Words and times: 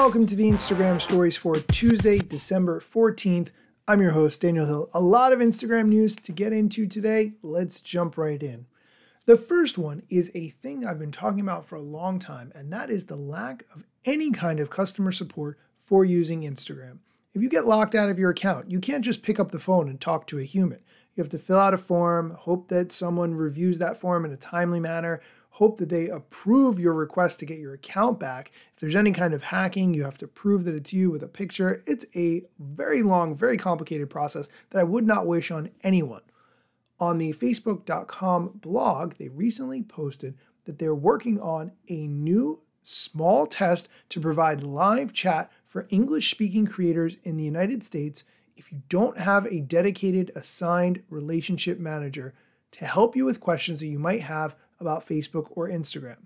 welcome 0.00 0.26
to 0.26 0.34
the 0.34 0.48
Instagram 0.48 0.98
stories 0.98 1.36
for 1.36 1.56
Tuesday, 1.56 2.16
December 2.16 2.80
14th. 2.80 3.50
I'm 3.86 4.00
your 4.00 4.12
host, 4.12 4.40
Daniel 4.40 4.64
Hill. 4.64 4.90
A 4.94 5.00
lot 5.00 5.30
of 5.30 5.40
Instagram 5.40 5.88
news 5.88 6.16
to 6.16 6.32
get 6.32 6.54
into 6.54 6.86
today. 6.86 7.34
Let's 7.42 7.80
jump 7.80 8.16
right 8.16 8.42
in. 8.42 8.64
The 9.26 9.36
first 9.36 9.76
one 9.76 10.02
is 10.08 10.30
a 10.34 10.48
thing 10.62 10.86
I've 10.86 10.98
been 10.98 11.12
talking 11.12 11.40
about 11.40 11.66
for 11.66 11.76
a 11.76 11.82
long 11.82 12.18
time, 12.18 12.50
and 12.54 12.72
that 12.72 12.88
is 12.88 13.04
the 13.04 13.14
lack 13.14 13.66
of 13.74 13.84
any 14.06 14.30
kind 14.30 14.58
of 14.58 14.70
customer 14.70 15.12
support 15.12 15.58
for 15.84 16.02
using 16.02 16.44
Instagram. 16.44 17.00
If 17.34 17.42
you 17.42 17.50
get 17.50 17.66
locked 17.66 17.94
out 17.94 18.08
of 18.08 18.18
your 18.18 18.30
account, 18.30 18.70
you 18.70 18.80
can't 18.80 19.04
just 19.04 19.22
pick 19.22 19.38
up 19.38 19.50
the 19.50 19.58
phone 19.58 19.86
and 19.86 20.00
talk 20.00 20.26
to 20.28 20.38
a 20.38 20.44
human. 20.44 20.80
You 21.14 21.22
have 21.22 21.30
to 21.32 21.38
fill 21.38 21.58
out 21.58 21.74
a 21.74 21.78
form, 21.78 22.38
hope 22.40 22.68
that 22.68 22.90
someone 22.90 23.34
reviews 23.34 23.76
that 23.80 24.00
form 24.00 24.24
in 24.24 24.32
a 24.32 24.38
timely 24.38 24.80
manner, 24.80 25.20
hope 25.60 25.76
that 25.76 25.90
they 25.90 26.08
approve 26.08 26.80
your 26.80 26.94
request 26.94 27.38
to 27.38 27.44
get 27.44 27.58
your 27.58 27.74
account 27.74 28.18
back. 28.18 28.50
If 28.74 28.80
there's 28.80 28.96
any 28.96 29.12
kind 29.12 29.34
of 29.34 29.42
hacking, 29.42 29.92
you 29.92 30.04
have 30.04 30.16
to 30.18 30.26
prove 30.26 30.64
that 30.64 30.74
it's 30.74 30.94
you 30.94 31.10
with 31.10 31.22
a 31.22 31.28
picture. 31.28 31.82
It's 31.86 32.06
a 32.16 32.44
very 32.58 33.02
long, 33.02 33.36
very 33.36 33.58
complicated 33.58 34.08
process 34.08 34.48
that 34.70 34.78
I 34.78 34.84
would 34.84 35.06
not 35.06 35.26
wish 35.26 35.50
on 35.50 35.68
anyone. 35.82 36.22
On 36.98 37.18
the 37.18 37.34
Facebook.com 37.34 38.60
blog, 38.62 39.16
they 39.18 39.28
recently 39.28 39.82
posted 39.82 40.34
that 40.64 40.78
they're 40.78 40.94
working 40.94 41.38
on 41.38 41.72
a 41.90 42.06
new 42.06 42.62
small 42.82 43.46
test 43.46 43.86
to 44.08 44.18
provide 44.18 44.62
live 44.62 45.12
chat 45.12 45.52
for 45.66 45.86
English 45.90 46.30
speaking 46.30 46.64
creators 46.64 47.18
in 47.22 47.36
the 47.36 47.44
United 47.44 47.84
States 47.84 48.24
if 48.56 48.72
you 48.72 48.80
don't 48.88 49.18
have 49.18 49.44
a 49.44 49.60
dedicated 49.60 50.32
assigned 50.34 51.02
relationship 51.10 51.78
manager 51.78 52.32
to 52.70 52.86
help 52.86 53.14
you 53.14 53.26
with 53.26 53.40
questions 53.40 53.80
that 53.80 53.88
you 53.88 53.98
might 53.98 54.22
have 54.22 54.56
about 54.80 55.06
Facebook 55.06 55.48
or 55.50 55.68
Instagram. 55.68 56.16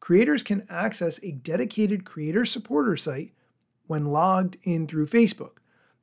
Creators 0.00 0.42
can 0.42 0.66
access 0.68 1.22
a 1.22 1.32
dedicated 1.32 2.04
creator 2.04 2.44
supporter 2.44 2.96
site 2.96 3.32
when 3.86 4.06
logged 4.06 4.56
in 4.64 4.86
through 4.86 5.06
Facebook. 5.06 5.58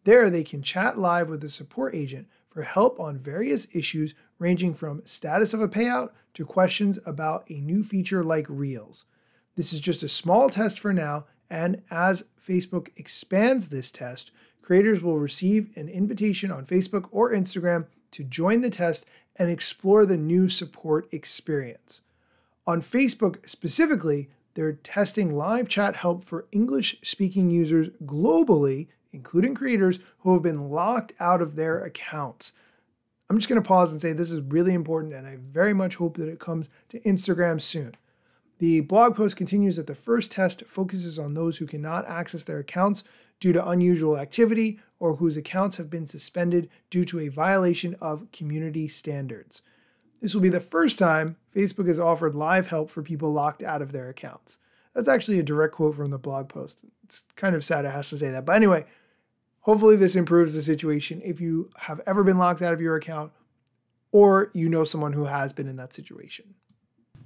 There, 0.05 0.29
they 0.29 0.43
can 0.43 0.61
chat 0.63 0.97
live 0.97 1.29
with 1.29 1.43
a 1.43 1.49
support 1.49 1.93
agent 1.93 2.27
for 2.47 2.63
help 2.63 2.99
on 2.99 3.19
various 3.19 3.67
issues 3.73 4.15
ranging 4.39 4.73
from 4.73 5.01
status 5.05 5.53
of 5.53 5.61
a 5.61 5.67
payout 5.67 6.11
to 6.33 6.45
questions 6.45 6.97
about 7.05 7.43
a 7.49 7.59
new 7.59 7.83
feature 7.83 8.23
like 8.23 8.45
Reels. 8.49 9.05
This 9.55 9.73
is 9.73 9.81
just 9.81 10.03
a 10.03 10.07
small 10.07 10.49
test 10.49 10.79
for 10.79 10.93
now, 10.93 11.25
and 11.49 11.81
as 11.91 12.25
Facebook 12.41 12.89
expands 12.95 13.67
this 13.67 13.91
test, 13.91 14.31
creators 14.61 15.01
will 15.01 15.19
receive 15.19 15.69
an 15.75 15.89
invitation 15.89 16.51
on 16.51 16.65
Facebook 16.65 17.09
or 17.11 17.33
Instagram 17.33 17.87
to 18.11 18.23
join 18.23 18.61
the 18.61 18.69
test 18.69 19.05
and 19.39 19.49
explore 19.49 20.05
the 20.05 20.17
new 20.17 20.49
support 20.49 21.07
experience. 21.11 22.01
On 22.67 22.81
Facebook 22.81 23.49
specifically, 23.49 24.29
they're 24.53 24.73
testing 24.73 25.33
live 25.33 25.69
chat 25.69 25.95
help 25.95 26.23
for 26.23 26.45
English 26.51 26.97
speaking 27.01 27.49
users 27.49 27.89
globally, 28.05 28.87
including 29.13 29.55
creators 29.55 29.99
who 30.19 30.33
have 30.33 30.43
been 30.43 30.69
locked 30.69 31.13
out 31.19 31.41
of 31.41 31.55
their 31.55 31.83
accounts. 31.83 32.51
I'm 33.29 33.37
just 33.37 33.47
going 33.47 33.61
to 33.61 33.67
pause 33.67 33.91
and 33.91 34.01
say 34.01 34.11
this 34.11 34.31
is 34.31 34.41
really 34.41 34.73
important, 34.73 35.13
and 35.13 35.25
I 35.25 35.37
very 35.39 35.73
much 35.73 35.95
hope 35.95 36.17
that 36.17 36.27
it 36.27 36.39
comes 36.39 36.67
to 36.89 36.99
Instagram 37.01 37.61
soon. 37.61 37.95
The 38.57 38.81
blog 38.81 39.15
post 39.15 39.37
continues 39.37 39.77
that 39.77 39.87
the 39.87 39.95
first 39.95 40.33
test 40.33 40.65
focuses 40.65 41.17
on 41.17 41.33
those 41.33 41.57
who 41.57 41.65
cannot 41.65 42.07
access 42.07 42.43
their 42.43 42.59
accounts 42.59 43.03
due 43.39 43.53
to 43.53 43.69
unusual 43.69 44.17
activity 44.17 44.79
or 44.99 45.15
whose 45.15 45.37
accounts 45.37 45.77
have 45.77 45.89
been 45.89 46.07
suspended 46.07 46.69
due 46.89 47.05
to 47.05 47.19
a 47.19 47.29
violation 47.29 47.95
of 48.01 48.31
community 48.31 48.87
standards. 48.87 49.61
This 50.21 50.33
will 50.33 50.41
be 50.41 50.49
the 50.49 50.59
first 50.59 50.99
time 50.99 51.37
Facebook 51.55 51.87
has 51.87 51.99
offered 51.99 52.35
live 52.35 52.67
help 52.67 52.89
for 52.89 53.01
people 53.01 53.31
locked 53.31 53.63
out 53.63 53.81
of 53.81 53.91
their 53.91 54.09
accounts. 54.09 54.59
That's 54.93 55.07
actually 55.07 55.39
a 55.39 55.43
direct 55.43 55.75
quote 55.75 55.95
from 55.95 56.11
the 56.11 56.17
blog 56.17 56.49
post. 56.49 56.83
It's 57.03 57.21
kind 57.35 57.55
of 57.55 57.63
sad 57.63 57.85
it 57.85 57.91
has 57.91 58.09
to 58.09 58.17
say 58.17 58.29
that. 58.29 58.45
But 58.45 58.55
anyway, 58.55 58.85
hopefully 59.61 59.95
this 59.95 60.15
improves 60.15 60.53
the 60.53 60.61
situation 60.61 61.21
if 61.23 61.39
you 61.39 61.69
have 61.77 62.01
ever 62.05 62.23
been 62.23 62.37
locked 62.37 62.61
out 62.61 62.73
of 62.73 62.81
your 62.81 62.95
account 62.95 63.31
or 64.11 64.51
you 64.53 64.67
know 64.67 64.83
someone 64.83 65.13
who 65.13 65.25
has 65.25 65.53
been 65.53 65.67
in 65.67 65.77
that 65.77 65.93
situation. 65.93 66.55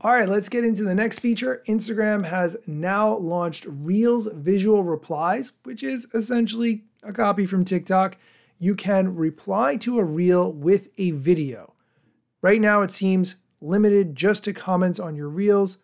All 0.04 0.12
right, 0.12 0.28
let's 0.28 0.50
get 0.50 0.66
into 0.66 0.84
the 0.84 0.94
next 0.94 1.20
feature. 1.20 1.64
Instagram 1.66 2.26
has 2.26 2.58
now 2.68 3.16
launched 3.16 3.66
Reels 3.66 4.28
visual 4.34 4.84
replies, 4.84 5.54
which 5.64 5.82
is 5.82 6.08
essentially 6.14 6.84
a 7.02 7.14
copy 7.14 7.46
from 7.46 7.64
TikTok. 7.64 8.18
You 8.60 8.76
can 8.76 9.16
reply 9.16 9.78
to 9.78 10.00
a 10.00 10.04
reel 10.04 10.52
with 10.52 10.90
a 10.98 11.12
video. 11.12 11.72
Right 12.42 12.60
now, 12.60 12.82
it 12.82 12.92
seems 12.92 13.38
limited 13.62 14.14
just 14.14 14.44
to 14.44 14.52
comments 14.52 15.00
on 15.00 15.16
your 15.16 15.30
reels. 15.30 15.78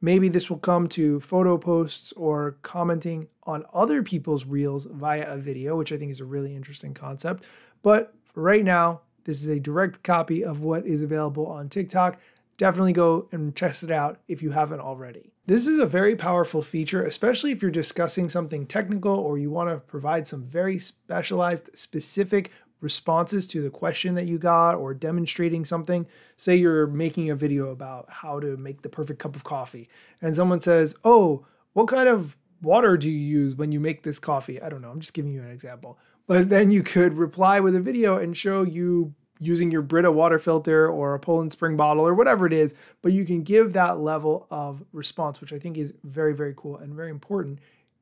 Maybe 0.00 0.30
this 0.30 0.48
will 0.48 0.56
come 0.56 0.88
to 0.88 1.20
photo 1.20 1.58
posts 1.58 2.14
or 2.16 2.56
commenting 2.62 3.28
on 3.42 3.66
other 3.74 4.02
people's 4.02 4.46
reels 4.46 4.86
via 4.90 5.30
a 5.30 5.36
video, 5.36 5.76
which 5.76 5.92
I 5.92 5.98
think 5.98 6.12
is 6.12 6.20
a 6.22 6.24
really 6.24 6.56
interesting 6.56 6.94
concept. 6.94 7.44
But 7.82 8.14
right 8.34 8.64
now, 8.64 9.02
this 9.24 9.42
is 9.42 9.50
a 9.50 9.60
direct 9.60 10.02
copy 10.02 10.42
of 10.42 10.62
what 10.62 10.86
is 10.86 11.02
available 11.02 11.46
on 11.46 11.68
TikTok 11.68 12.18
definitely 12.60 12.92
go 12.92 13.26
and 13.32 13.56
test 13.56 13.82
it 13.82 13.90
out 13.90 14.20
if 14.28 14.42
you 14.42 14.50
haven't 14.50 14.80
already. 14.80 15.32
This 15.46 15.66
is 15.66 15.80
a 15.80 15.86
very 15.86 16.14
powerful 16.14 16.60
feature, 16.60 17.02
especially 17.02 17.52
if 17.52 17.62
you're 17.62 17.70
discussing 17.70 18.28
something 18.28 18.66
technical 18.66 19.14
or 19.14 19.38
you 19.38 19.50
want 19.50 19.70
to 19.70 19.78
provide 19.78 20.28
some 20.28 20.44
very 20.44 20.78
specialized, 20.78 21.70
specific 21.72 22.50
responses 22.82 23.46
to 23.46 23.62
the 23.62 23.70
question 23.70 24.14
that 24.14 24.26
you 24.26 24.36
got 24.36 24.74
or 24.74 24.92
demonstrating 24.92 25.64
something. 25.64 26.06
Say 26.36 26.56
you're 26.56 26.86
making 26.86 27.30
a 27.30 27.34
video 27.34 27.70
about 27.70 28.10
how 28.10 28.38
to 28.40 28.58
make 28.58 28.82
the 28.82 28.90
perfect 28.90 29.20
cup 29.20 29.36
of 29.36 29.42
coffee, 29.42 29.88
and 30.20 30.36
someone 30.36 30.60
says, 30.60 30.94
Oh, 31.02 31.46
what 31.72 31.88
kind 31.88 32.10
of 32.10 32.36
water 32.60 32.98
do 32.98 33.08
you 33.08 33.18
use 33.18 33.56
when 33.56 33.72
you 33.72 33.80
make 33.80 34.02
this 34.02 34.18
coffee? 34.18 34.60
I 34.60 34.68
don't 34.68 34.82
know. 34.82 34.90
I'm 34.90 35.00
just 35.00 35.14
giving 35.14 35.32
you 35.32 35.40
an 35.40 35.50
example. 35.50 35.98
But 36.26 36.50
then 36.50 36.70
you 36.70 36.82
could 36.82 37.14
reply 37.14 37.58
with 37.60 37.74
a 37.74 37.80
video 37.80 38.18
and 38.18 38.36
show 38.36 38.64
you 38.64 39.14
using 39.40 39.72
your 39.72 39.82
Brita 39.82 40.12
water 40.12 40.38
filter 40.38 40.88
or 40.88 41.14
a 41.14 41.18
Poland 41.18 41.50
Spring 41.50 41.76
bottle 41.76 42.06
or 42.06 42.14
whatever 42.14 42.46
it 42.46 42.52
is, 42.52 42.74
but 43.02 43.12
you 43.12 43.24
can 43.24 43.42
give 43.42 43.72
that 43.72 43.98
level 43.98 44.46
of 44.50 44.84
response, 44.92 45.40
which 45.40 45.52
I 45.52 45.58
think 45.58 45.76
is 45.78 45.94
very, 46.04 46.34
very 46.34 46.54
cool 46.56 46.76
and 46.76 46.94
very 46.94 47.10
important 47.10 47.58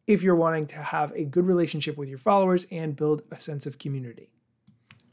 if 0.06 0.22
you're 0.22 0.34
wanting 0.34 0.66
to 0.66 0.76
have 0.76 1.12
a 1.14 1.24
good 1.24 1.46
relationship 1.46 1.96
with 1.96 2.08
your 2.08 2.18
followers 2.18 2.66
and 2.70 2.96
build 2.96 3.22
a 3.30 3.38
sense 3.38 3.66
of 3.66 3.78
community. 3.78 4.30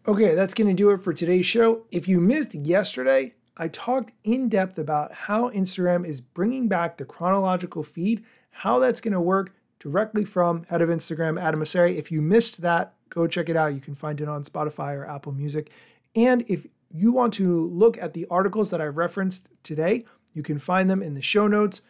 Okay, 0.07 0.35
that's 0.35 0.53
going 0.53 0.67
to 0.67 0.73
do 0.73 0.91
it 0.91 1.03
for 1.03 1.13
today's 1.13 1.45
show. 1.45 1.83
If 1.91 2.07
you 2.07 2.21
missed 2.21 2.55
yesterday, 2.55 3.33
I 3.57 3.67
talked 3.67 4.13
in 4.23 4.49
depth 4.49 4.77
about 4.77 5.13
how 5.13 5.49
Instagram 5.49 6.05
is 6.05 6.21
bringing 6.21 6.67
back 6.67 6.97
the 6.97 7.05
chronological 7.05 7.83
feed, 7.83 8.23
how 8.49 8.79
that's 8.79 9.01
going 9.01 9.13
to 9.13 9.21
work 9.21 9.53
directly 9.79 10.25
from 10.25 10.63
head 10.69 10.81
of 10.81 10.89
Instagram, 10.89 11.41
Adam 11.41 11.59
Mosseri. 11.59 11.95
If 11.95 12.11
you 12.11 12.21
missed 12.21 12.61
that, 12.61 12.93
go 13.09 13.27
check 13.27 13.49
it 13.49 13.55
out. 13.55 13.73
You 13.73 13.81
can 13.81 13.95
find 13.95 14.19
it 14.21 14.27
on 14.27 14.43
Spotify 14.43 14.95
or 14.95 15.05
Apple 15.05 15.31
Music. 15.31 15.69
And 16.15 16.43
if 16.47 16.65
you 16.91 17.11
want 17.11 17.33
to 17.35 17.67
look 17.69 17.97
at 17.97 18.13
the 18.13 18.25
articles 18.29 18.69
that 18.69 18.81
I 18.81 18.85
referenced 18.85 19.49
today, 19.63 20.05
you 20.33 20.43
can 20.43 20.59
find 20.59 20.89
them 20.89 21.01
in 21.01 21.13
the 21.13 21.21
show 21.21 21.47
notes. 21.47 21.81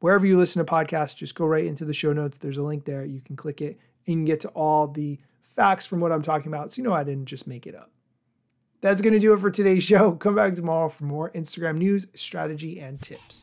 Wherever 0.00 0.26
you 0.26 0.36
listen 0.36 0.64
to 0.64 0.70
podcasts, 0.70 1.14
just 1.14 1.34
go 1.34 1.46
right 1.46 1.64
into 1.64 1.84
the 1.84 1.94
show 1.94 2.12
notes. 2.12 2.38
There's 2.38 2.56
a 2.56 2.62
link 2.62 2.84
there. 2.84 3.04
You 3.04 3.20
can 3.20 3.36
click 3.36 3.60
it 3.60 3.78
and 4.06 4.20
you 4.20 4.26
get 4.26 4.40
to 4.40 4.48
all 4.48 4.88
the 4.88 5.18
facts 5.42 5.86
from 5.86 6.00
what 6.00 6.12
I'm 6.12 6.22
talking 6.22 6.48
about. 6.48 6.72
So 6.72 6.82
you 6.82 6.88
know 6.88 6.94
I 6.94 7.04
didn't 7.04 7.26
just 7.26 7.46
make 7.46 7.66
it 7.66 7.74
up. 7.74 7.90
That's 8.80 9.00
going 9.00 9.12
to 9.12 9.20
do 9.20 9.32
it 9.32 9.38
for 9.38 9.50
today's 9.50 9.84
show. 9.84 10.12
Come 10.12 10.34
back 10.34 10.54
tomorrow 10.54 10.88
for 10.88 11.04
more 11.04 11.30
Instagram 11.30 11.78
news, 11.78 12.06
strategy, 12.14 12.80
and 12.80 13.00
tips. 13.00 13.42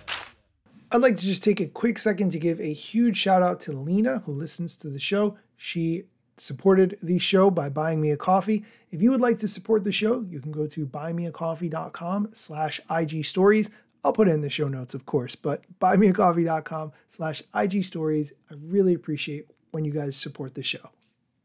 I'd 0.93 1.01
like 1.01 1.15
to 1.15 1.25
just 1.25 1.41
take 1.41 1.61
a 1.61 1.67
quick 1.67 1.97
second 1.97 2.31
to 2.31 2.39
give 2.39 2.59
a 2.59 2.73
huge 2.73 3.15
shout 3.15 3.41
out 3.41 3.61
to 3.61 3.71
Lena, 3.71 4.23
who 4.25 4.33
listens 4.33 4.75
to 4.77 4.89
the 4.89 4.99
show. 4.99 5.37
She 5.55 6.03
supported 6.35 6.97
the 7.01 7.17
show 7.17 7.49
by 7.49 7.69
buying 7.69 8.01
me 8.01 8.11
a 8.11 8.17
coffee. 8.17 8.65
If 8.91 9.01
you 9.01 9.09
would 9.11 9.21
like 9.21 9.37
to 9.39 9.47
support 9.47 9.85
the 9.85 9.93
show, 9.93 10.19
you 10.29 10.41
can 10.41 10.51
go 10.51 10.67
to 10.67 10.85
buymeacoffee.com 10.85 12.31
slash 12.33 12.81
IG 12.89 13.23
stories. 13.23 13.69
I'll 14.03 14.11
put 14.11 14.27
it 14.27 14.31
in 14.31 14.41
the 14.41 14.49
show 14.49 14.67
notes, 14.67 14.93
of 14.93 15.05
course, 15.05 15.33
but 15.33 15.63
buymeacoffee.com 15.79 16.91
slash 17.07 17.41
IG 17.55 17.85
stories. 17.85 18.33
I 18.49 18.55
really 18.61 18.93
appreciate 18.93 19.45
when 19.71 19.85
you 19.85 19.91
guys 19.93 20.17
support 20.17 20.55
the 20.55 20.63
show. 20.63 20.89